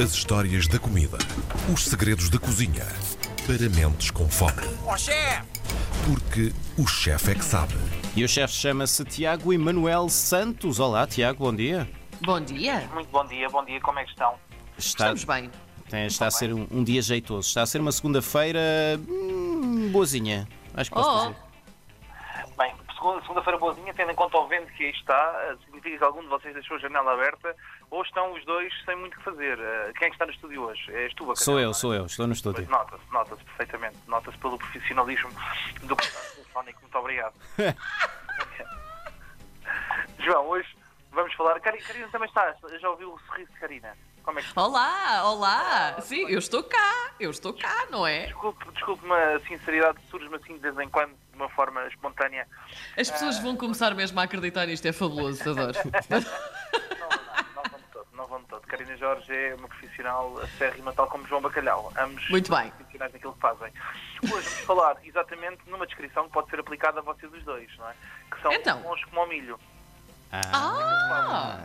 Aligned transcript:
As 0.00 0.12
histórias 0.14 0.66
da 0.66 0.78
comida. 0.78 1.18
Os 1.72 1.84
segredos 1.84 2.28
da 2.28 2.38
cozinha. 2.38 2.84
Para 3.46 3.68
mentes 3.68 4.10
com 4.10 4.28
fome. 4.28 4.62
Ó 4.86 4.96
chefe! 4.96 5.42
Porque 6.06 6.52
o 6.78 6.86
chefe 6.86 7.32
é 7.32 7.34
que 7.34 7.44
sabe. 7.44 7.74
E 8.16 8.24
o 8.24 8.28
chefe 8.28 8.54
chama-se 8.54 9.04
Tiago 9.04 9.52
Emanuel 9.52 10.08
Santos. 10.08 10.78
Olá, 10.80 11.06
Tiago, 11.06 11.44
bom 11.44 11.54
dia. 11.54 11.88
Bom 12.24 12.40
dia. 12.40 12.88
Muito 12.94 13.08
bom 13.10 13.26
dia, 13.26 13.48
bom 13.48 13.64
dia, 13.64 13.80
como 13.80 13.98
é 13.98 14.04
que 14.04 14.10
estão? 14.10 14.34
Está, 14.78 15.12
Estamos 15.14 15.24
bem. 15.24 15.50
tem- 15.88 16.06
está 16.06 16.26
a 16.26 16.30
ser 16.30 16.52
um, 16.52 16.66
um 16.70 16.82
dia 16.84 17.02
jeitoso. 17.02 17.48
Está 17.48 17.62
a 17.62 17.66
ser 17.66 17.80
uma 17.80 17.92
segunda-feira 17.92 18.60
hum, 19.08 19.90
boazinha. 19.92 20.48
Acho 20.74 20.90
que 20.90 20.96
posso 20.96 21.08
Oh. 21.10 21.20
dizer. 21.30 21.36
Segunda-feira 23.22 23.58
boazinha, 23.58 23.92
tendo 23.94 24.12
em 24.12 24.14
conta 24.14 24.36
o 24.38 24.46
vento 24.46 24.72
que 24.74 24.84
aí 24.84 24.90
está, 24.90 25.34
eh, 25.44 25.56
significa 25.64 25.98
que 25.98 26.04
algum 26.04 26.20
de 26.22 26.28
vocês 26.28 26.54
deixou 26.54 26.76
a 26.76 26.80
janela 26.80 27.12
aberta 27.12 27.54
ou 27.90 28.02
estão 28.02 28.32
os 28.32 28.44
dois 28.44 28.72
sem 28.84 28.94
muito 28.96 29.16
que 29.18 29.24
fazer. 29.24 29.58
Eh, 29.58 29.92
Quem 29.98 30.06
é 30.06 30.10
que 30.10 30.14
está 30.14 30.26
no 30.26 30.32
estúdio 30.32 30.62
hoje? 30.62 30.92
És 30.94 31.12
tu, 31.14 31.24
Bacalhau, 31.26 31.36
Sou 31.36 31.60
eu, 31.60 31.70
é? 31.70 31.74
sou 31.74 31.94
eu. 31.94 32.06
Estou 32.06 32.26
no 32.26 32.32
estúdio. 32.32 32.68
nota-se, 32.70 33.12
nota-se 33.12 33.44
perfeitamente. 33.44 33.96
Nota-se 34.06 34.38
pelo 34.38 34.56
profissionalismo 34.58 35.30
do 35.82 35.96
telefónico. 35.96 36.80
Muito 36.82 36.98
obrigado. 36.98 37.34
João, 40.18 40.46
hoje 40.46 40.68
vamos 41.10 41.32
falar. 41.34 41.58
Karina 41.60 42.08
também 42.10 42.28
está. 42.28 42.54
Já 42.80 42.88
ouviu 42.90 43.12
o 43.14 43.18
sorriso 43.20 43.52
de 43.52 43.58
Karina? 43.58 43.96
Como 44.22 44.38
é 44.38 44.42
que 44.42 44.48
Olá, 44.58 45.24
olá. 45.30 46.00
Sim, 46.00 46.26
eu 46.28 46.38
estou 46.38 46.62
cá. 46.62 47.10
Eu 47.18 47.30
estou 47.30 47.52
cá, 47.52 47.86
não 47.90 48.06
é? 48.06 48.26
Desculpe, 48.26 48.70
desculpe-me 48.72 49.12
a 49.14 49.40
sinceridade, 49.40 49.98
surge-me 50.10 50.36
assim 50.36 50.54
de 50.54 50.60
vez 50.60 50.78
em 50.78 50.88
quando, 50.88 51.10
de 51.10 51.36
uma 51.36 51.48
forma 51.50 51.84
espontânea. 51.88 52.46
As 52.96 53.10
pessoas 53.10 53.38
vão 53.40 53.56
começar 53.56 53.94
mesmo 53.94 54.18
a 54.20 54.22
acreditar 54.24 54.66
nisto. 54.66 54.86
É 54.86 54.92
fabuloso, 54.92 55.42
adoro. 55.50 55.72
Não, 56.08 56.20
não, 56.20 57.54
não 57.54 57.70
vão 57.70 57.78
de 57.80 57.86
todo, 57.92 58.06
não 58.12 58.26
vão 58.26 58.40
de 58.40 58.46
todo. 58.46 58.66
Karina 58.66 58.96
Jorge 58.96 59.32
é 59.34 59.54
uma 59.56 59.68
profissional 59.68 60.38
acérrima, 60.40 60.92
tal 60.92 61.06
como 61.08 61.26
João 61.26 61.40
Bacalhau. 61.42 61.92
Ambos 61.98 62.28
Muito 62.30 62.50
bem. 62.54 62.70
profissionais 62.70 63.12
naquilo 63.12 63.32
que 63.34 63.40
fazem. 63.40 63.72
Hoje 64.22 64.30
vamos 64.48 64.60
falar 64.60 64.96
exatamente 65.04 65.58
numa 65.66 65.86
descrição 65.86 66.26
que 66.26 66.32
pode 66.32 66.48
ser 66.50 66.60
aplicada 66.60 67.00
a 67.00 67.02
vocês 67.02 67.32
os 67.32 67.42
dois, 67.44 67.68
não 67.76 67.88
é? 67.90 67.94
Que 68.30 68.40
são 68.40 68.52
Então. 68.52 68.78
bons 68.80 69.04
como 69.06 69.20
ao 69.20 69.28
milho, 69.28 69.58
Ah, 70.32 71.58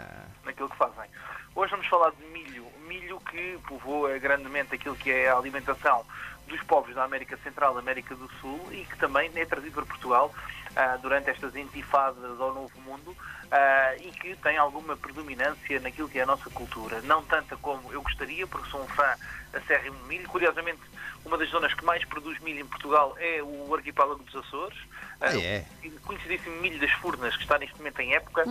naquilo 0.43 0.69
que 0.69 0.77
fazem. 0.77 1.09
Hoje 1.55 1.71
falar 1.87 2.11
de 2.11 2.25
milho. 2.27 2.65
Milho 2.87 3.19
que 3.19 3.59
povoa 3.67 4.17
grandemente 4.17 4.75
aquilo 4.75 4.95
que 4.95 5.11
é 5.11 5.29
a 5.29 5.37
alimentação 5.37 6.05
dos 6.47 6.61
povos 6.63 6.95
da 6.95 7.03
América 7.03 7.37
Central 7.43 7.75
e 7.75 7.79
América 7.79 8.15
do 8.15 8.29
Sul 8.39 8.59
e 8.71 8.85
que 8.85 8.97
também 8.97 9.29
é 9.35 9.45
trazido 9.45 9.73
para 9.73 9.85
Portugal 9.85 10.33
ah, 10.75 10.97
durante 11.01 11.29
estas 11.29 11.55
intifadas 11.55 12.39
ao 12.39 12.53
Novo 12.53 12.79
Mundo 12.81 13.15
ah, 13.51 13.95
e 13.99 14.11
que 14.11 14.35
tem 14.37 14.57
alguma 14.57 14.95
predominância 14.97 15.79
naquilo 15.79 16.09
que 16.09 16.19
é 16.19 16.23
a 16.23 16.25
nossa 16.25 16.49
cultura. 16.49 17.01
Não 17.01 17.23
tanta 17.23 17.55
como 17.57 17.91
eu 17.91 18.01
gostaria, 18.01 18.47
porque 18.47 18.69
sou 18.69 18.81
um 18.81 18.87
fã 18.87 19.15
acérrimo 19.53 19.97
de 19.99 20.03
milho. 20.05 20.27
Curiosamente, 20.29 20.81
uma 21.25 21.37
das 21.37 21.49
zonas 21.49 21.73
que 21.73 21.83
mais 21.83 22.03
produz 22.05 22.39
milho 22.39 22.61
em 22.61 22.65
Portugal 22.65 23.15
é 23.19 23.41
o 23.43 23.73
arquipélago 23.75 24.23
dos 24.23 24.35
Açores. 24.35 24.77
Ah, 25.19 25.35
é? 25.35 25.65
o 25.83 25.99
conhecidíssimo 26.01 26.55
milho 26.61 26.79
das 26.79 26.91
Furnas, 26.91 27.35
que 27.35 27.41
está 27.41 27.57
neste 27.57 27.75
momento 27.77 27.99
em 27.99 28.13
época 28.13 28.43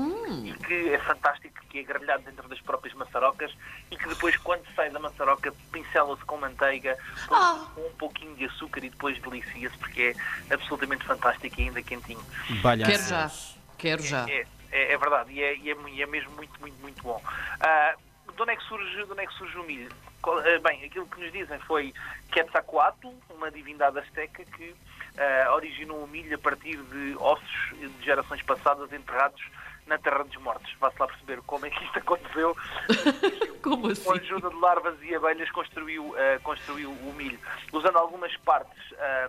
e 0.44 0.52
que 0.52 0.89
é 0.92 0.98
fantástico, 0.98 1.55
que 1.70 1.78
é 1.78 1.83
grelhado 1.84 2.24
dentro 2.24 2.48
das 2.48 2.61
próprias 2.61 2.92
maçarocas 2.94 3.52
e 3.89 3.97
que 3.97 4.08
depois, 4.08 4.36
quando 4.39 4.64
sai 4.74 4.91
da 4.91 4.98
maçaroca, 4.98 5.55
pincela-se 5.70 6.24
com 6.24 6.36
manteiga, 6.39 6.98
Ah. 7.30 7.67
Com 7.87 7.89
um 7.89 7.97
pouquinho 7.97 8.34
de 8.37 8.45
açúcar 8.47 8.84
e 8.84 8.91
depois 8.91 9.19
delicia-se, 9.20 9.77
porque 9.79 10.15
é 10.51 10.55
absolutamente 10.55 11.05
fantástico 11.05 11.61
e 11.61 11.65
ainda 11.65 11.83
quentinho. 11.83 12.25
Balhaças. 12.62 12.97
quero 12.97 13.09
já. 13.09 13.31
Quero 13.79 14.03
já. 14.03 14.27
É, 14.29 14.47
é, 14.73 14.92
é 14.92 14.98
verdade, 14.98 15.33
e 15.33 15.42
é, 15.42 15.56
e 15.56 15.70
é 15.70 16.03
é 16.03 16.07
mesmo 16.07 16.31
muito, 16.33 16.61
muito, 16.61 16.77
muito 16.81 17.03
bom. 17.03 17.20
Ah, 17.61 17.95
de, 18.34 18.42
onde 18.42 18.53
é 18.53 18.57
que 18.57 18.64
surge, 18.64 19.05
de 19.05 19.12
onde 19.12 19.23
é 19.23 19.27
que 19.27 19.34
surge 19.34 19.57
o 19.57 19.64
milho? 19.64 19.91
Ah, 20.25 20.69
bem, 20.69 20.84
aquilo 20.84 21.07
que 21.07 21.20
nos 21.20 21.33
dizem 21.33 21.59
foi 21.61 21.95
Quetzalcoatl, 22.31 23.09
uma 23.31 23.51
divindade 23.51 23.98
azteca 23.98 24.45
que 24.45 24.75
ah, 25.19 25.55
originou 25.55 26.03
o 26.03 26.06
milho 26.09 26.34
a 26.34 26.39
partir 26.39 26.77
de 26.77 27.17
ossos 27.18 27.70
de 27.80 28.05
gerações 28.05 28.42
passadas 28.42 28.92
enterrados 28.92 29.42
na 29.86 29.96
Terra 29.98 30.24
dos 30.24 30.36
Mortos. 30.39 30.73
Vá-se 30.80 30.98
lá 30.98 31.07
perceber 31.07 31.41
como 31.42 31.64
é 31.67 31.70
que 31.70 31.85
isto 31.85 31.98
aconteceu. 31.98 32.57
Como 33.63 33.83
Com 33.83 33.89
a 33.89 33.92
assim? 33.92 34.11
ajuda 34.13 34.48
de 34.51 34.57
larvas 34.57 34.95
e 35.02 35.14
abelhas 35.14 35.51
construiu, 35.51 36.14
ah, 36.17 36.39
construiu 36.42 36.91
o 36.91 37.13
milho, 37.14 37.39
usando 37.73 37.96
algumas 37.96 38.36
partes, 38.39 38.80
ah, 38.98 39.29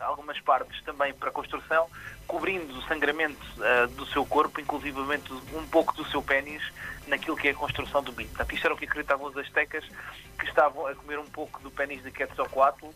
algumas 0.00 0.40
partes 0.40 0.82
também 0.82 1.12
para 1.12 1.30
construção, 1.30 1.88
cobrindo 2.26 2.76
o 2.76 2.82
sangramento 2.82 3.38
ah, 3.60 3.86
do 3.86 4.06
seu 4.06 4.24
corpo, 4.24 4.60
inclusivamente 4.60 5.32
um 5.32 5.66
pouco 5.66 5.94
do 5.94 6.04
seu 6.06 6.22
pênis, 6.22 6.62
naquilo 7.06 7.36
que 7.36 7.48
é 7.48 7.50
a 7.52 7.54
construção 7.54 8.02
do 8.02 8.12
milho. 8.12 8.28
Portanto, 8.28 8.54
isto 8.54 8.64
era 8.66 8.74
o 8.74 8.76
que 8.76 8.84
acreditavam 8.84 9.26
os 9.26 9.36
astecas, 9.36 9.84
que 10.38 10.46
estavam 10.46 10.86
a 10.86 10.94
comer 10.94 11.18
um 11.18 11.26
pouco 11.26 11.60
do 11.60 11.70
pênis 11.70 12.02
de 12.02 12.10
Quetzalcoatl, 12.10 12.86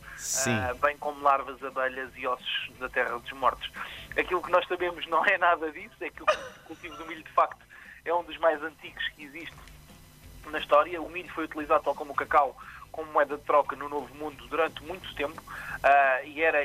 ah, 0.46 0.74
bem 0.82 0.96
como 0.98 1.22
larvas, 1.22 1.62
abelhas 1.62 2.10
e 2.16 2.26
ossos 2.26 2.70
da 2.78 2.88
terra 2.88 3.18
dos 3.18 3.32
mortos. 3.32 3.70
Aquilo 4.16 4.42
que 4.42 4.50
nós 4.50 4.66
sabemos 4.66 5.06
não 5.08 5.24
é 5.24 5.38
nada 5.38 5.70
disso, 5.72 5.94
é 6.00 6.10
que 6.10 6.22
o 6.22 6.26
cultivo 6.66 6.96
do 6.96 7.06
milho, 7.06 7.22
de 7.22 7.32
facto, 7.32 7.64
é 8.04 8.12
um 8.12 8.24
dos 8.24 8.36
mais 8.38 8.62
antigos 8.62 9.06
que 9.16 9.24
existe 9.24 9.54
na 10.50 10.58
história. 10.58 11.00
O 11.00 11.08
milho 11.08 11.30
foi 11.30 11.44
utilizado, 11.44 11.84
tal 11.84 11.94
como 11.94 12.12
o 12.12 12.16
cacau, 12.16 12.56
como 12.90 13.10
moeda 13.12 13.36
de 13.36 13.42
troca 13.42 13.74
no 13.74 13.88
Novo 13.88 14.14
Mundo 14.14 14.46
durante 14.48 14.82
muito 14.84 15.14
tempo 15.14 15.42
ah, 15.82 16.22
e 16.24 16.42
era 16.42 16.64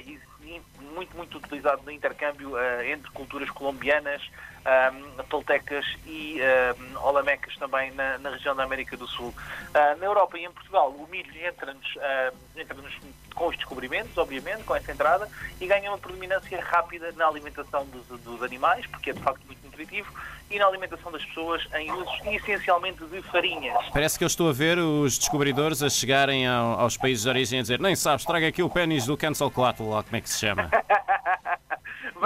muito, 0.80 1.16
muito 1.16 1.38
utilizado 1.38 1.82
no 1.84 1.92
intercâmbio 1.92 2.56
ah, 2.56 2.86
entre 2.86 3.10
culturas 3.12 3.50
colombianas, 3.50 4.22
ah, 4.66 4.92
toltecas 5.30 5.86
e 6.06 6.40
ah, 6.42 6.76
olamecas 7.02 7.56
também 7.58 7.92
na, 7.92 8.18
na 8.18 8.30
região 8.30 8.56
da 8.56 8.64
América 8.64 8.98
do 8.98 9.08
Sul. 9.08 9.34
Ah, 9.74 9.96
na 9.96 10.06
Europa 10.06 10.38
e 10.38 10.46
em 10.46 10.52
Portugal, 10.52 10.92
o 10.92 11.08
milho 11.08 11.34
entra-nos 11.46 11.98
ah, 11.98 12.34
entra-nos 12.56 12.94
com 13.34 13.48
os 13.48 13.56
descobrimentos, 13.56 14.18
obviamente, 14.18 14.64
com 14.64 14.76
essa 14.76 14.92
entrada, 14.92 15.30
e 15.62 15.68
ganha 15.68 15.92
uma 15.92 15.98
predominância 15.98 16.60
rápida 16.60 17.12
na 17.12 17.28
alimentação 17.28 17.86
dos, 17.86 18.20
dos 18.22 18.42
animais, 18.42 18.86
porque 18.88 19.12
é 19.12 19.14
de 19.14 19.22
facto 19.22 19.46
muito 19.46 19.57
nutritivo, 19.78 20.12
e 20.50 20.58
na 20.58 20.66
alimentação 20.66 21.12
das 21.12 21.24
pessoas 21.26 21.66
em 21.76 21.92
usos 21.92 22.14
essencialmente 22.26 23.04
de 23.06 23.22
farinhas. 23.24 23.78
Parece 23.92 24.18
que 24.18 24.24
eu 24.24 24.28
estou 24.28 24.50
a 24.50 24.54
ver 24.54 24.78
os 24.80 25.18
descobridores 25.18 25.84
a 25.84 25.90
chegarem 25.90 26.48
ao- 26.48 26.80
aos 26.80 26.98
países 26.98 27.24
de 27.24 27.30
origem 27.30 27.60
a 27.60 27.62
dizer 27.62 27.80
nem 27.80 27.96
sabes, 27.96 28.26
traga 28.26 28.48
aqui 28.48 28.64
o 28.64 28.70
pênis 28.70 29.06
do 29.06 29.16
Quetzalcoatl, 29.18 29.84
lá 29.90 30.04
como 30.04 30.16
é 30.16 30.22
que 30.22 30.30
se 30.30 30.40
chama. 30.40 30.70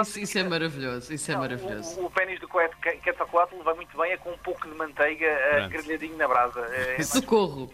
Isso, 0.00 0.18
isso 0.20 0.38
é 0.38 0.42
maravilhoso. 0.42 1.12
Isso 1.12 1.30
é 1.30 1.36
maravilhoso. 1.36 2.00
O, 2.00 2.06
o 2.06 2.10
pênis 2.10 2.40
do 2.40 2.48
Quet- 2.48 2.74
Que- 2.82 2.96
Quetzalcoatl 2.96 3.62
vai 3.62 3.74
muito 3.74 3.96
bem, 3.96 4.12
é 4.12 4.16
com 4.16 4.30
um 4.30 4.38
pouco 4.38 4.66
de 4.66 4.74
manteiga 4.74 5.26
uh, 5.26 5.68
grelhadinho 5.68 6.16
na 6.16 6.26
brasa. 6.26 6.60
É- 6.72 6.96
é 6.98 7.02
Socorro. 7.02 7.70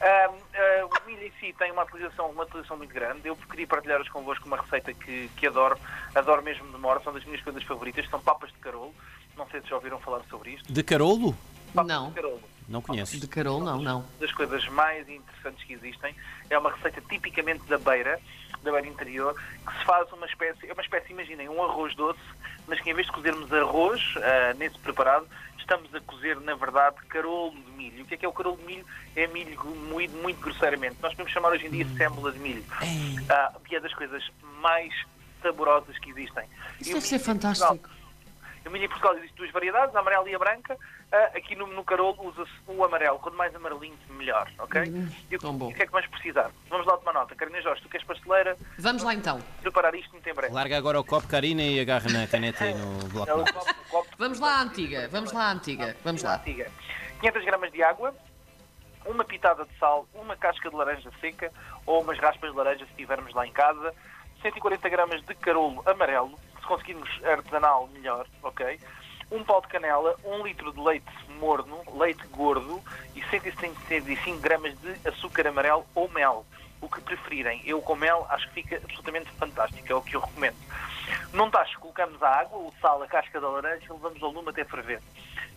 Ah, 0.00 0.30
ah, 0.54 0.86
o 0.86 1.06
milho 1.06 1.26
em 1.26 1.32
si 1.38 1.54
tem 1.58 1.70
uma 1.72 1.82
utilização, 1.84 2.30
uma 2.30 2.44
utilização 2.44 2.76
muito 2.76 2.92
grande. 2.92 3.28
Eu 3.28 3.36
queria 3.36 3.66
partilhar-vos 3.66 4.08
convosco 4.08 4.46
uma 4.46 4.56
receita 4.56 4.94
que, 4.94 5.28
que 5.36 5.46
adoro, 5.46 5.78
adoro 6.14 6.42
mesmo 6.42 6.70
de 6.72 6.78
morte, 6.78 7.04
são 7.04 7.12
das 7.12 7.24
minhas 7.24 7.42
coisas 7.42 7.62
favoritas, 7.64 8.08
são 8.08 8.20
papas 8.20 8.50
de 8.50 8.58
carolo. 8.58 8.94
Não 9.36 9.46
sei 9.48 9.60
se 9.60 9.68
já 9.68 9.76
ouviram 9.76 10.00
falar 10.00 10.22
sobre 10.28 10.50
isto. 10.52 10.70
De 10.72 10.82
Carolo? 10.82 11.34
Papas 11.74 11.88
Não. 11.88 12.08
de 12.08 12.14
carolo. 12.14 12.42
Não 12.68 12.80
conheço. 12.82 13.18
De 13.18 13.26
Carol, 13.26 13.60
não, 13.60 13.82
não. 13.82 14.04
das 14.20 14.30
coisas 14.32 14.64
mais 14.68 15.08
interessantes 15.08 15.64
que 15.64 15.72
existem. 15.72 16.14
É 16.48 16.56
uma 16.56 16.70
receita 16.70 17.00
tipicamente 17.00 17.64
da 17.64 17.78
beira, 17.78 18.20
da 18.62 18.70
beira 18.70 18.86
interior, 18.86 19.34
que 19.34 19.78
se 19.78 19.84
faz 19.84 20.10
uma 20.12 20.26
espécie, 20.26 20.68
é 20.68 20.72
uma 20.72 20.82
espécie, 20.82 21.12
imaginem, 21.12 21.48
um 21.48 21.62
arroz 21.64 21.94
doce, 21.96 22.20
mas 22.68 22.80
que 22.80 22.90
em 22.90 22.94
vez 22.94 23.06
de 23.08 23.12
cozermos 23.12 23.52
arroz 23.52 24.14
ah, 24.18 24.54
nesse 24.54 24.78
preparado, 24.78 25.26
estamos 25.70 25.94
a 25.94 26.00
cozer, 26.00 26.40
na 26.40 26.56
verdade, 26.56 26.96
carolo 27.08 27.52
de 27.52 27.70
milho. 27.72 28.02
O 28.02 28.06
que 28.06 28.14
é 28.14 28.16
que 28.16 28.26
é 28.26 28.28
o 28.28 28.32
carolo 28.32 28.56
de 28.56 28.64
milho? 28.64 28.84
É 29.14 29.26
milho 29.28 29.64
moído 29.88 30.16
muito 30.18 30.40
grosseiramente. 30.40 30.96
Nós 31.00 31.12
podemos 31.12 31.32
chamar 31.32 31.50
hoje 31.50 31.66
em 31.66 31.70
dia 31.70 31.86
sêmbola 31.96 32.32
de 32.32 32.40
milho. 32.40 32.64
Ah, 33.28 33.52
que 33.64 33.76
é 33.76 33.80
das 33.80 33.94
coisas 33.94 34.28
mais 34.60 34.92
saborosas 35.40 35.96
que 35.98 36.10
existem. 36.10 36.44
Isso 36.80 36.90
E 36.90 36.94
deve 36.94 37.06
ser 37.06 37.18
milho 37.18 37.22
em 37.22 37.38
Portugal- 37.38 37.68
fantástico. 37.76 37.90
o 38.66 38.70
milho 38.70 38.84
em 38.84 38.88
Portugal 38.88 39.16
existe 39.16 39.36
duas 39.36 39.50
variedades, 39.52 39.94
a 39.94 40.00
amarela 40.00 40.28
e 40.28 40.34
a 40.34 40.38
branca. 40.40 40.76
Ah, 41.12 41.30
aqui 41.36 41.54
no, 41.56 41.66
no 41.68 41.82
Carolo 41.84 42.16
usa-se 42.28 42.50
o 42.68 42.84
amarelo. 42.84 43.18
Quanto 43.20 43.36
mais 43.36 43.54
amarelinho, 43.54 43.96
melhor, 44.10 44.48
ok? 44.58 44.82
e, 45.30 45.36
o, 45.36 45.52
bom. 45.52 45.68
o 45.68 45.74
que 45.74 45.82
é 45.82 45.86
que 45.86 45.92
vamos 45.92 46.06
precisar? 46.08 46.50
Vamos 46.68 46.86
lá 46.86 46.96
tomar 46.98 47.12
nota. 47.14 47.34
Carina 47.36 47.60
Jorge, 47.62 47.82
tu 47.82 47.88
queres 47.88 48.06
pasteleira? 48.06 48.56
Vamos 48.78 49.02
lá 49.04 49.14
então. 49.14 49.40
Preparar 49.62 49.94
isto 49.94 50.10
muito 50.12 50.28
em 50.28 50.34
breve. 50.34 50.52
Larga 50.54 50.76
agora 50.76 51.00
o 51.00 51.04
copo, 51.04 51.26
Karina, 51.26 51.62
e 51.62 51.80
agarra 51.80 52.08
na 52.10 52.26
caneta 52.28 52.64
e 52.66 52.74
no 52.74 53.08
bloco. 53.08 53.30
É 53.30 53.34
o 53.34 53.44
copo, 53.44 53.70
o 53.70 53.84
copo 53.90 54.09
Vamos 54.20 54.38
lá 54.38 54.60
antiga. 54.60 55.08
Vamos 55.10 55.32
lá 55.32 55.50
antiga. 55.50 55.96
Vamos 56.04 56.22
lá. 56.22 56.34
antiga. 56.34 56.70
500 57.20 57.42
gramas 57.42 57.72
de 57.72 57.82
água, 57.82 58.14
uma 59.06 59.24
pitada 59.24 59.64
de 59.64 59.78
sal, 59.78 60.06
uma 60.12 60.36
casca 60.36 60.68
de 60.68 60.76
laranja 60.76 61.10
seca 61.22 61.50
ou 61.86 62.02
umas 62.02 62.18
raspas 62.18 62.50
de 62.50 62.56
laranja 62.56 62.84
se 62.84 62.92
tivermos 62.92 63.32
lá 63.32 63.46
em 63.46 63.52
casa, 63.52 63.94
140 64.42 64.86
gramas 64.90 65.22
de 65.24 65.34
carolo 65.36 65.82
amarelo, 65.86 66.38
se 66.60 66.66
conseguirmos 66.66 67.08
artesanal, 67.24 67.88
melhor, 67.94 68.26
ok? 68.42 68.78
Um 69.32 69.42
pau 69.42 69.62
de 69.62 69.68
canela, 69.68 70.14
um 70.22 70.44
litro 70.44 70.70
de 70.70 70.80
leite 70.80 71.10
morno, 71.38 71.82
leite 71.96 72.26
gordo 72.26 72.78
e 73.16 73.22
175 73.24 74.38
gramas 74.38 74.78
de 74.80 75.08
açúcar 75.08 75.46
amarelo 75.46 75.86
ou 75.94 76.10
mel. 76.10 76.44
O 76.80 76.88
que 76.88 77.00
preferirem. 77.00 77.62
Eu 77.64 77.80
com 77.82 77.94
mel 77.94 78.26
acho 78.30 78.48
que 78.48 78.62
fica 78.62 78.76
absolutamente 78.76 79.30
fantástico, 79.32 79.92
é 79.92 79.94
o 79.94 80.02
que 80.02 80.16
eu 80.16 80.20
recomendo. 80.20 80.56
Num 81.32 81.50
tacho 81.50 81.78
colocamos 81.78 82.22
a 82.22 82.28
água, 82.28 82.58
o 82.58 82.72
sal, 82.80 83.02
a 83.02 83.06
casca 83.06 83.40
da 83.40 83.48
laranja 83.48 83.84
e 83.88 83.92
levamos 83.92 84.22
ao 84.22 84.30
lume 84.30 84.50
até 84.50 84.64
ferver. 84.64 85.00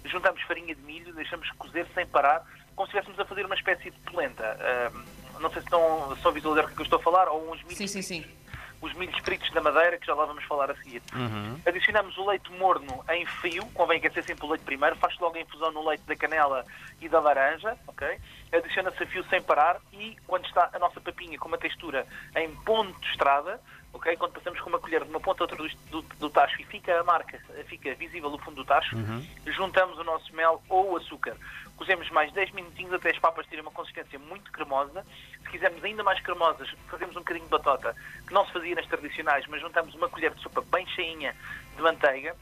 Juntamos 0.05 0.41
farinha 0.43 0.75
de 0.75 0.81
milho, 0.81 1.13
deixamos 1.13 1.49
cozer 1.51 1.87
sem 1.93 2.05
parar, 2.05 2.45
como 2.75 2.87
se 2.87 2.97
estivéssemos 2.97 3.19
a 3.19 3.25
fazer 3.25 3.45
uma 3.45 3.55
espécie 3.55 3.89
de 3.89 3.99
polenta. 3.99 4.57
Ah, 4.59 4.91
não 5.39 5.49
sei 5.49 5.61
se 5.61 5.67
estão, 5.67 6.07
se 6.09 6.15
estão 6.15 6.31
a 6.31 6.33
visualizar 6.33 6.71
o 6.71 6.75
que 6.75 6.81
eu 6.81 6.83
estou 6.83 6.99
a 6.99 7.01
falar, 7.01 7.27
ou 7.29 7.51
uns 7.51 7.61
milhos 7.63 7.77
Sim, 7.77 7.87
sim, 7.87 8.01
sim. 8.01 8.25
Os 8.83 8.93
milhos 8.95 9.17
fritos 9.19 9.49
da 9.51 9.61
madeira, 9.61 9.97
que 9.97 10.05
já 10.05 10.13
lá 10.13 10.25
vamos 10.25 10.43
falar 10.43 10.69
a 10.69 10.75
seguir. 10.75 11.01
Adicionamos 11.65 12.17
o 12.17 12.25
leite 12.25 12.51
morno 12.51 13.03
em 13.09 13.25
fio, 13.25 13.65
convém 13.73 13.97
aquecer 13.97 14.23
sempre 14.23 14.45
o 14.45 14.49
leite 14.49 14.65
primeiro, 14.65 14.95
faz 14.97 15.17
logo 15.19 15.37
a 15.37 15.39
infusão 15.39 15.71
no 15.71 15.87
leite 15.87 16.03
da 16.03 16.15
canela 16.15 16.65
e 16.99 17.07
da 17.07 17.19
laranja, 17.21 17.77
ok? 17.87 18.19
Adiciona-se 18.51 19.01
a 19.01 19.07
fio 19.07 19.23
sem 19.29 19.41
parar 19.41 19.79
e 19.93 20.17
quando 20.27 20.45
está 20.45 20.69
a 20.73 20.79
nossa 20.79 20.99
papinha 20.99 21.39
com 21.39 21.47
uma 21.47 21.57
textura 21.57 22.05
em 22.35 22.53
ponto 22.57 22.99
de 22.99 23.07
estrada, 23.07 23.59
ok? 23.93 24.17
Quando 24.17 24.33
passamos 24.33 24.59
com 24.59 24.69
uma 24.69 24.79
colher 24.79 25.03
de 25.03 25.09
uma 25.09 25.19
ponta 25.19 25.43
a 25.43 25.45
outra 25.45 25.57
do, 25.57 25.69
do, 25.89 26.01
do 26.19 26.29
tacho 26.29 26.59
e 26.61 26.65
fica 26.65 26.99
a 26.99 27.03
marca, 27.03 27.39
fica 27.67 27.93
visível 27.95 28.29
o 28.31 28.37
fundo 28.39 28.55
do 28.55 28.65
tacho, 28.65 28.95
juntamos 29.45 29.97
o 29.97 30.03
nosso 30.03 30.35
mel 30.35 30.61
ou 30.67 30.93
o 30.93 30.97
açúcar. 30.97 31.37
Cozemos 31.77 32.09
mais 32.11 32.31
10 32.33 32.51
minutinhos 32.51 32.93
até 32.93 33.11
as 33.11 33.19
papas 33.19 33.47
terem 33.47 33.61
uma 33.61 33.71
consistência 33.71 34.19
muito 34.19 34.51
cremosa. 34.51 35.05
Se 35.43 35.49
quisermos 35.49 35.83
ainda 35.83 36.03
mais 36.03 36.19
cremosas, 36.21 36.69
fazemos 36.89 37.15
um 37.15 37.19
bocadinho 37.19 37.45
de 37.45 37.51
batota, 37.51 37.95
que 38.27 38.33
não 38.33 38.45
se 38.45 38.53
fazia 38.53 38.75
nas 38.75 38.85
tradicionais, 38.87 39.45
mas 39.47 39.61
juntamos 39.61 39.93
uma 39.95 40.09
colher 40.09 40.33
de 40.33 40.41
sopa 40.41 40.61
bem 40.71 40.85
cheinha 40.87 41.35
de 41.75 41.81
manteiga 41.81 42.35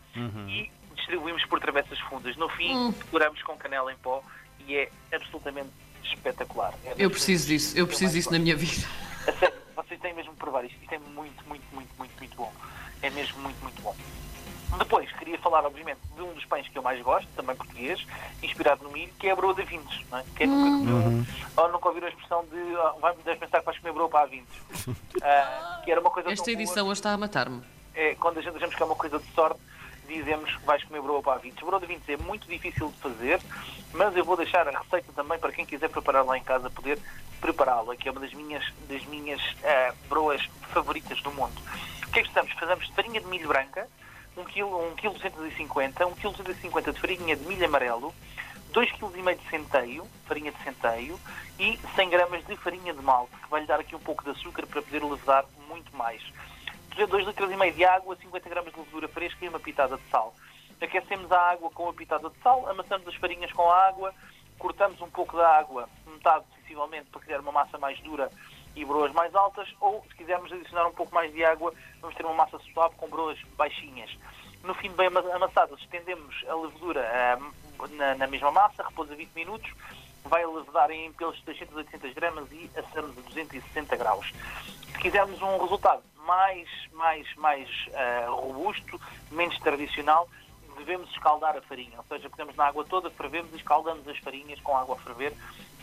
e 0.50 0.72
distribuímos 0.96 1.46
por 1.46 1.60
travessas 1.60 2.00
fundas. 2.02 2.36
No 2.38 2.50
fim, 2.50 2.92
decoramos 2.92 3.42
com 3.44 3.58
canela 3.58 3.92
em 3.92 3.98
pó 3.98 4.24
e 4.68 4.76
é 4.76 4.90
absolutamente 5.14 5.70
espetacular. 6.04 6.74
É 6.86 6.94
Eu 6.98 7.10
preciso 7.10 7.48
disso, 7.48 7.78
eu 7.78 7.88
preciso 7.88 8.14
disso 8.14 8.32
na 8.32 8.40
minha 8.40 8.56
vida. 8.56 8.86
Têm 10.02 10.14
mesmo 10.14 10.34
que 10.34 10.40
provar 10.40 10.66
isto. 10.66 10.78
Isto 10.82 10.96
é 10.96 11.00
muito, 11.00 11.44
muito, 11.48 11.64
muito, 11.74 11.90
muito, 11.98 12.18
muito 12.18 12.36
bom. 12.36 12.52
É 13.02 13.10
mesmo 13.10 13.40
muito, 13.42 13.62
muito 13.62 13.82
bom. 13.82 13.96
Depois, 14.78 15.12
queria 15.14 15.38
falar, 15.40 15.66
obviamente, 15.66 16.00
de 16.16 16.22
um 16.22 16.34
dos 16.34 16.46
pães 16.46 16.66
que 16.68 16.78
eu 16.78 16.82
mais 16.82 17.02
gosto, 17.02 17.28
também 17.36 17.56
português, 17.58 18.06
inspirado 18.42 18.84
no 18.86 18.92
milho, 18.92 19.12
que 19.20 19.28
é 19.28 19.32
a 19.32 19.36
broa 19.36 19.54
de 19.54 19.64
vintes. 19.64 20.00
Não 20.10 20.20
é? 20.20 20.24
Quem 20.36 20.48
nunca 20.48 20.70
comeu, 20.92 21.26
ou 21.58 21.72
nunca 21.74 21.88
ouviram 21.90 22.08
a 22.08 22.10
expressão 22.10 22.46
de 22.46 22.76
ah, 22.78 22.94
vai 23.02 23.14
deves 23.18 23.40
pensar 23.40 23.60
que 23.60 23.66
vais 23.66 23.78
comer 23.80 23.94
broa 23.94 24.10
para 24.10 24.22
a 24.22 24.26
vintes. 24.28 24.62
Ah, 25.24 25.82
que 25.84 25.92
era 25.92 26.02
uma 26.02 26.10
coisa 26.10 26.32
Esta 26.32 26.44
tão 26.44 26.54
boa 26.54 26.64
edição 26.64 26.86
hoje 26.88 26.94
está 27.00 27.12
a 27.12 27.18
matar-me. 27.18 27.62
é, 27.94 28.16
quando 28.16 28.40
a 28.40 28.42
gente 28.42 28.56
achamos 28.56 28.74
que 28.74 28.82
é 28.82 28.86
uma 28.86 28.96
coisa 28.96 29.20
de 29.20 29.26
sorte, 29.34 29.60
dizemos 30.08 30.56
que 30.56 30.66
vais 30.66 30.84
comer 30.84 31.00
broa 31.02 31.22
para 31.22 31.34
a 31.34 31.38
vintes. 31.38 31.64
Broa 31.64 31.80
de 31.80 31.86
vintes 31.86 32.10
é 32.10 32.18
muito 32.18 32.48
difícil 32.48 32.88
de 32.90 32.98
fazer, 32.98 33.40
mas 33.94 34.16
eu 34.16 34.26
vou 34.26 34.36
deixar 34.36 34.68
a 34.68 34.80
receita 34.80 35.12
também 35.14 35.38
para 35.38 35.52
quem 35.52 35.64
quiser 35.66 35.90
preparar 35.90 36.26
lá 36.26 36.36
em 36.38 36.44
casa, 36.44 36.72
poder 36.72 36.98
prepará-la, 37.42 37.96
que 37.98 38.08
é 38.08 38.12
uma 38.12 38.22
das 38.22 38.34
minhas, 38.34 38.64
das 38.88 39.04
minhas 39.06 39.42
ah, 39.64 39.94
broas 40.08 40.42
favoritas 40.72 41.22
do 41.22 41.32
mundo. 41.32 41.60
O 42.08 42.12
que 42.12 42.20
é 42.20 42.22
que 42.22 42.28
estamos? 42.30 42.52
Fazemos 42.54 42.88
farinha 42.90 43.20
de 43.20 43.28
milho 43.28 43.48
branca, 43.48 43.88
1 44.38 44.44
kg, 44.46 44.64
1 44.64 44.96
kg 44.96 45.30
250, 45.30 46.08
1 46.08 46.16
kg 46.16 46.32
250 46.32 46.94
de 46.94 47.00
farinha 47.00 47.36
de 47.36 47.46
milho 47.46 47.66
amarelo, 47.66 48.14
2 48.72 48.92
kg 48.94 49.36
de 49.36 49.50
centeio, 49.50 50.08
farinha 50.26 50.52
de 50.52 50.64
centeio, 50.64 51.20
e 51.60 51.78
100 51.96 52.10
gramas 52.10 52.46
de 52.46 52.56
farinha 52.56 52.94
de 52.94 53.02
malte, 53.02 53.36
que 53.36 53.50
vai 53.50 53.62
lhe 53.62 53.68
dar 53.68 53.80
aqui 53.80 53.96
um 53.96 54.00
pouco 54.00 54.24
de 54.24 54.32
açúcar 54.32 54.66
para 54.66 54.82
poder 54.82 55.04
levedar 55.04 55.46
muito 55.68 55.96
mais. 55.96 56.22
2 56.96 57.28
litros 57.28 57.52
e 57.52 57.56
meio 57.56 57.74
de 57.74 57.84
água, 57.84 58.16
50 58.16 58.50
gramas 58.50 58.74
de 58.74 58.80
levedura 58.80 59.08
fresca 59.08 59.44
e 59.44 59.50
uma 59.50 59.60
pitada 59.60 59.98
de 59.98 60.04
sal. 60.10 60.34
Aquecemos 60.80 61.32
a 61.32 61.40
água 61.52 61.70
com 61.70 61.90
a 61.90 61.94
pitada 61.94 62.30
de 62.30 62.38
sal, 62.42 62.68
amassamos 62.68 63.08
as 63.08 63.16
farinhas 63.16 63.52
com 63.52 63.70
a 63.70 63.88
água, 63.88 64.14
cortamos 64.58 65.00
um 65.02 65.10
pouco 65.10 65.38
da 65.38 65.48
água, 65.58 65.88
metade 66.22 66.46
sensivelmente, 66.56 67.10
para 67.10 67.22
criar 67.22 67.40
uma 67.40 67.52
massa 67.52 67.78
mais 67.80 68.00
dura 68.02 68.32
e 68.76 68.86
broas 68.86 69.12
mais 69.12 69.34
altas, 69.36 69.68
ou 69.82 70.06
se 70.08 70.16
quisermos 70.16 70.52
adicionar 70.52 70.88
um 70.88 70.94
pouco 70.94 71.14
mais 71.14 71.34
de 71.34 71.44
água, 71.44 71.74
vamos 72.00 72.16
ter 72.16 72.26
uma 72.26 72.36
massa 72.36 72.58
suave 72.72 72.96
com 72.96 73.08
broas 73.10 73.38
baixinhas. 73.58 74.16
No 74.64 74.74
fim, 74.76 74.90
bem 74.92 75.08
ama- 75.08 75.36
amassadas, 75.36 75.80
estendemos 75.80 76.36
a 76.48 76.56
levedura 76.56 77.02
ah, 77.12 77.88
na, 77.90 78.16
na 78.16 78.28
mesma 78.28 78.52
massa, 78.52 78.84
repousa 78.84 79.16
20 79.16 79.32
minutos, 79.34 79.72
vai 80.24 80.46
levedar 80.46 80.92
em 80.92 81.12
pelos 81.14 81.36
de 81.38 81.46
600 81.46 81.74
a 81.76 81.78
800 81.80 82.14
gramas 82.14 82.52
e 82.52 82.70
assamos 82.76 83.18
a 83.18 83.22
260 83.22 83.96
graus. 83.98 84.32
Se 84.92 84.98
quisermos 85.00 85.42
um 85.42 85.58
resultado 85.58 86.04
mais, 86.26 86.70
mais, 86.94 87.36
mais 87.36 87.68
ah, 87.96 88.28
robusto, 88.30 89.02
menos 89.32 89.58
tradicional, 89.60 90.30
devemos 90.78 91.10
escaldar 91.12 91.58
a 91.58 91.62
farinha. 91.62 91.98
Ou 91.98 92.06
seja, 92.06 92.30
põemos 92.30 92.56
na 92.56 92.68
água 92.68 92.86
toda, 92.86 93.10
fervemos 93.10 93.52
e 93.54 93.58
escaldamos 93.58 94.08
as 94.08 94.18
farinhas 94.20 94.60
com 94.62 94.78
água 94.78 94.96
a 94.96 95.00
ferver 95.00 95.34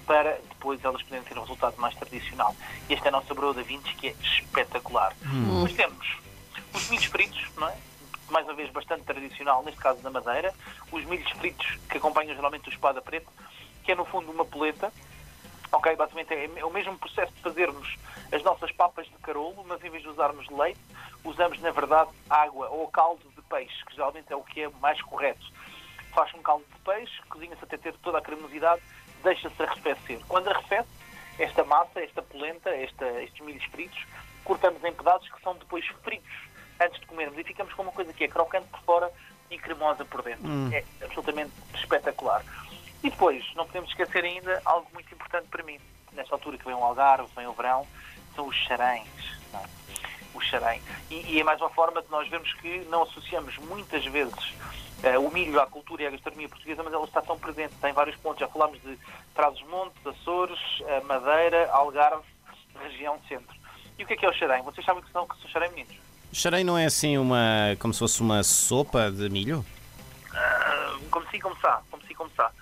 para 0.09 0.41
depois 0.49 0.83
elas 0.83 1.03
poderem 1.03 1.23
ter 1.25 1.37
um 1.37 1.43
resultado 1.43 1.77
mais 1.77 1.95
tradicional. 1.95 2.57
E 2.89 2.95
esta 2.95 3.07
é 3.07 3.11
a 3.11 3.13
nossa 3.13 3.35
broa 3.35 3.53
da 3.53 3.63
vintes, 3.63 3.95
que 3.95 4.09
é 4.09 4.15
espetacular. 4.23 5.15
Depois 5.21 5.73
temos 5.75 6.17
os 6.75 6.89
milhos 6.89 7.05
fritos, 7.05 7.47
não 7.57 7.69
é? 7.69 7.77
mais 8.31 8.45
uma 8.45 8.55
vez 8.55 8.71
bastante 8.71 9.05
tradicional, 9.05 9.63
neste 9.63 9.81
caso 9.81 10.03
da 10.03 10.11
Madeira, 10.11 10.53
os 10.93 11.05
milhos 11.05 11.31
fritos 11.33 11.79
que 11.89 11.97
acompanham 11.97 12.35
geralmente 12.35 12.69
o 12.69 12.73
espada 12.73 13.01
preto, 13.01 13.29
que 13.83 13.93
é 13.93 13.95
no 13.95 14.05
fundo 14.05 14.31
uma 14.31 14.45
poleta, 14.45 14.93
Ok, 15.71 15.95
basicamente 15.97 16.33
é 16.59 16.65
o 16.65 16.71
mesmo 16.71 16.97
processo 16.99 17.31
de 17.35 17.43
fazermos 17.43 17.95
as 18.33 18.43
nossas 18.43 18.73
papas 18.73 19.07
de 19.07 19.13
carolo, 19.17 19.63
mas 19.67 19.85
em 19.85 19.91
vez 19.91 20.03
de 20.03 20.09
usarmos 20.09 20.49
leite, 20.49 20.81
usamos 21.23 21.61
na 21.61 21.71
verdade 21.71 22.11
água 22.31 22.71
ou 22.71 22.89
caldo 22.89 23.23
de 23.37 23.43
peixe, 23.43 23.85
que 23.85 23.95
geralmente 23.95 24.33
é 24.33 24.37
o 24.37 24.43
que 24.43 24.63
é 24.63 24.69
mais 24.81 25.01
correto. 25.03 25.45
Faz 26.15 26.33
um 26.33 26.41
caldo 26.41 26.65
de 26.73 26.81
peixe, 26.81 27.21
cozinha-se 27.29 27.63
até 27.63 27.77
ter 27.77 27.93
toda 27.99 28.17
a 28.17 28.23
cremosidade, 28.23 28.81
deixa-se 29.23 29.63
arrefecer. 29.63 30.21
Quando 30.29 30.49
arrefece, 30.49 30.89
esta 31.39 31.65
massa, 31.65 32.01
esta 32.01 32.23
polenta, 32.23 32.71
esta, 32.71 33.07
estes 33.23 33.45
milhos 33.45 33.65
fritos, 33.65 34.05
cortamos 34.45 34.83
em 34.85 34.93
pedaços 34.93 35.29
que 35.31 35.41
são 35.43 35.55
depois 35.57 35.87
fritos 36.03 36.49
antes 36.81 37.01
de 37.01 37.07
comermos 37.07 37.39
e 37.39 37.45
ficamos 37.45 37.73
com 37.75 37.83
uma 37.83 37.93
coisa 37.93 38.13
que 38.13 38.25
é 38.25 38.29
crocante 38.29 38.67
por 38.69 38.81
fora 38.81 39.13
e 39.51 39.59
cremosa 39.59 40.05
por 40.05 40.23
dentro. 40.23 40.47
É 40.73 40.85
absolutamente 41.05 41.53
espetacular. 41.75 42.45
E 43.03 43.11
depois, 43.11 43.45
não 43.55 43.67
podemos 43.67 43.91
esquecer 43.91 44.25
ainda 44.25 44.61
algo 44.65 44.89
muito 44.93 45.13
importante 45.15 45.47
para 45.49 45.63
mim. 45.63 45.79
Nesta 46.13 46.35
altura 46.35 46.59
que 46.59 46.65
vem 46.65 46.75
o 46.75 46.83
Algarve, 46.83 47.29
vem 47.37 47.47
o 47.47 47.53
verão, 47.53 47.87
são 48.35 48.47
os 48.47 48.57
charães. 48.57 49.07
não 49.53 49.61
é? 49.61 49.65
O 50.39 50.41
charém. 50.41 50.81
E, 51.11 51.35
e 51.35 51.41
é 51.41 51.43
mais 51.43 51.61
uma 51.61 51.69
forma 51.71 52.01
de 52.01 52.09
nós 52.11 52.29
vermos 52.29 52.53
que 52.55 52.87
não 52.89 53.03
associamos 53.03 53.59
muitas 53.59 54.05
vezes 54.07 54.55
eh, 55.03 55.19
o 55.19 55.29
milho 55.33 55.61
à 55.61 55.67
cultura 55.67 56.05
e 56.05 56.07
à 56.07 56.11
gastronomia 56.11 56.49
portuguesa, 56.49 56.81
mas 56.85 56.93
ela 56.93 57.05
está 57.05 57.21
tão 57.21 57.37
presente, 57.37 57.75
tem 57.81 57.93
vários 57.93 58.17
pontos. 58.19 58.39
Já 58.39 58.47
falámos 58.47 58.81
de 58.81 58.97
Trás-os-Montes, 59.35 60.07
Açores, 60.07 60.61
eh, 60.87 61.01
Madeira, 61.01 61.69
Algarve, 61.73 62.23
região 62.81 63.19
centro. 63.29 63.57
E 63.99 64.05
o 64.05 64.07
que 64.07 64.13
é 64.13 64.17
que 64.17 64.25
é 64.25 64.29
o 64.29 64.33
charém? 64.33 64.63
Vocês 64.63 64.87
sabem 64.87 65.03
que 65.03 65.11
são, 65.11 65.27
que 65.27 65.37
são 65.41 65.51
charém, 65.51 65.71
meninos? 65.71 65.97
Xarei 66.33 66.63
não 66.63 66.79
é 66.79 66.85
assim 66.85 67.19
uma. 67.19 67.75
como 67.81 67.93
se 67.93 67.99
fosse 67.99 68.21
uma 68.21 68.45
sopa 68.45 69.11
de 69.11 69.29
milho? 69.29 69.67
Ah, 70.33 70.97
como 71.11 71.29
se 71.31 71.41
começar, 71.41 71.83
como 71.91 72.01
se 72.05 72.15
começar. 72.15 72.53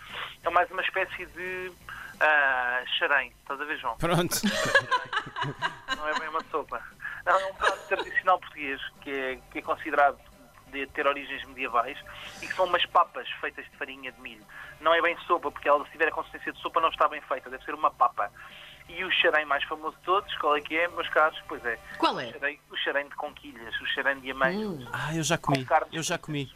É 0.42 0.48
mais 0.48 0.70
uma 0.70 0.80
espécie 0.80 1.26
de 1.26 1.72
ah, 2.20 2.82
charém, 2.98 3.32
estás 3.40 3.60
a 3.60 3.64
ver, 3.64 3.78
João? 3.78 3.96
Pronto. 3.98 4.40
Não 5.96 6.08
é 6.08 6.18
bem 6.18 6.28
uma 6.28 6.42
sopa. 6.50 6.82
Não, 7.26 7.40
é 7.40 7.46
um 7.46 7.54
prato 7.54 7.88
tradicional 7.88 8.38
português 8.38 8.80
que 9.02 9.10
é, 9.10 9.38
que 9.50 9.58
é 9.58 9.62
considerado 9.62 10.18
de 10.70 10.86
ter 10.88 11.06
origens 11.06 11.44
medievais 11.44 11.98
e 12.42 12.46
que 12.46 12.54
são 12.54 12.66
umas 12.66 12.84
papas 12.86 13.28
feitas 13.40 13.64
de 13.64 13.76
farinha 13.76 14.12
de 14.12 14.20
milho. 14.20 14.44
Não 14.80 14.94
é 14.94 15.02
bem 15.02 15.16
sopa, 15.26 15.50
porque 15.50 15.68
ela 15.68 15.84
se 15.84 15.90
tiver 15.90 16.08
a 16.08 16.12
consistência 16.12 16.52
de 16.52 16.60
sopa 16.60 16.80
não 16.80 16.88
está 16.88 17.08
bem 17.08 17.20
feita, 17.22 17.50
deve 17.50 17.64
ser 17.64 17.74
uma 17.74 17.90
papa. 17.90 18.30
E 18.88 19.02
o 19.04 19.10
xarém 19.10 19.44
mais 19.44 19.64
famoso 19.64 19.96
de 19.96 20.02
todos, 20.04 20.32
qual 20.38 20.56
é 20.56 20.60
que 20.60 20.76
é, 20.76 20.86
meus 20.88 21.08
caros? 21.08 21.40
Pois 21.48 21.64
é, 21.64 21.76
Qual 21.98 22.18
é? 22.20 22.26
o 22.26 22.32
xarém, 22.32 22.60
o 22.70 22.76
xarém 22.76 23.08
de 23.08 23.14
conquilhas, 23.16 23.80
o 23.80 23.86
xarém 23.86 24.20
de 24.20 24.30
ameijo. 24.30 24.88
Ah, 24.92 25.14
eu 25.14 25.24
já 25.24 25.36
comi. 25.36 25.66
Eu 25.92 26.02
já 26.02 26.16
comi. 26.18 26.52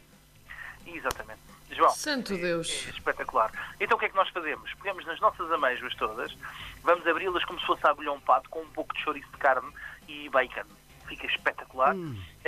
Exatamente. 0.87 1.41
João, 1.71 1.91
Santo 1.91 2.35
é- 2.35 2.37
Deus. 2.37 2.87
É 2.87 2.91
espetacular. 2.91 3.51
Então 3.79 3.97
o 3.97 4.01
que 4.01 4.07
é 4.07 4.09
que 4.09 4.17
nós 4.17 4.29
fazemos? 4.31 4.73
Pegamos 4.75 5.05
nas 5.07 5.21
nossas 5.21 5.51
amêijoas 5.53 5.95
todas, 5.95 6.37
vamos 6.83 7.07
abri-las 7.07 7.45
como 7.45 7.61
se 7.61 7.67
fosse 7.67 7.87
a 7.87 7.91
abelhão 7.91 8.21
pato, 8.21 8.49
com 8.51 8.61
um 8.61 8.71
pouco 8.71 8.95
de 8.95 9.03
chouriço 9.03 9.31
de 9.31 9.39
carne 9.39 9.73
e 10.09 10.29
bacon. 10.29 10.65
Fica 11.07 11.27
espetacular. 11.27 11.95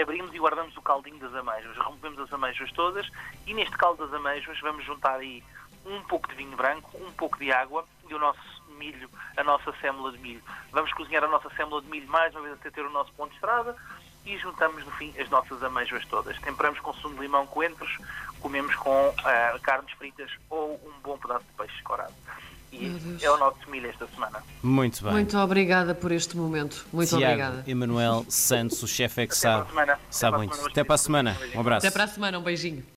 Abrimos 0.00 0.32
e 0.32 0.38
guardamos 0.38 0.76
o 0.76 0.82
caldinho 0.82 1.18
das 1.18 1.34
amêijoas. 1.34 1.76
Rompemos 1.78 2.18
as 2.20 2.32
amêijoas 2.32 2.70
todas 2.72 3.08
e 3.46 3.54
neste 3.54 3.76
caldo 3.76 4.06
das 4.06 4.14
amêijoas 4.14 4.60
vamos 4.60 4.84
juntar 4.84 5.18
aí 5.18 5.42
um 5.84 6.00
pouco 6.02 6.28
de 6.28 6.36
vinho 6.36 6.56
branco, 6.56 6.96
um 6.96 7.10
pouco 7.12 7.38
de 7.38 7.50
água 7.50 7.84
e 8.08 8.14
o 8.14 8.18
nosso 8.18 8.40
milho, 8.78 9.10
a 9.36 9.42
nossa 9.42 9.72
sémola 9.80 10.12
de 10.12 10.18
milho. 10.18 10.42
Vamos 10.70 10.92
cozinhar 10.92 11.24
a 11.24 11.28
nossa 11.28 11.50
sémola 11.50 11.82
de 11.82 11.88
milho 11.88 12.08
mais 12.08 12.32
uma 12.34 12.42
vez 12.42 12.54
até 12.54 12.70
ter 12.70 12.84
o 12.84 12.90
nosso 12.90 13.12
ponto 13.14 13.30
de 13.30 13.34
estrada 13.36 13.76
e 14.24 14.38
juntamos 14.38 14.84
no 14.84 14.90
fim 14.92 15.12
as 15.18 15.28
nossas 15.30 15.62
amêijoas 15.62 16.04
todas. 16.06 16.38
Temperamos 16.40 16.80
com 16.80 16.92
sumo 16.94 17.14
de 17.14 17.20
limão, 17.22 17.46
coentros, 17.46 17.98
comemos 18.40 18.74
com 18.76 19.14
ah, 19.24 19.58
carnes 19.62 19.90
fritas 19.92 20.30
ou 20.48 20.80
um 20.86 21.00
bom 21.02 21.18
pedaço 21.18 21.44
de 21.44 21.52
peixe 21.56 21.74
escorado. 21.76 22.12
E 22.72 23.18
é 23.20 23.30
o 23.30 23.36
nosso 23.36 23.68
milho 23.68 23.86
esta 23.90 24.06
semana. 24.06 24.42
Muito 24.62 25.04
bem. 25.04 25.12
Muito 25.12 25.36
obrigada 25.36 25.94
por 25.94 26.10
este 26.10 26.36
momento. 26.36 26.86
Muito 26.90 27.10
Tiago 27.10 27.24
obrigada. 27.26 27.64
Emanuel 27.70 28.24
Santos, 28.30 28.82
o 28.82 28.88
chefe 28.88 29.22
é 29.22 29.26
que 29.26 29.34
Até 29.34 29.42
para 29.42 29.60
a 29.60 29.64
sabe. 29.66 30.00
Sabe 30.10 30.30
para 30.30 30.36
a 30.36 30.38
muito. 30.38 30.54
semana. 30.54 30.70
Até 30.70 30.84
para 30.84 30.94
a 30.94 30.98
semana. 30.98 31.38
Um 31.54 31.60
abraço. 31.60 31.86
Até 31.86 31.92
para 31.92 32.04
a 32.04 32.08
semana, 32.08 32.38
um 32.38 32.42
beijinho. 32.42 32.82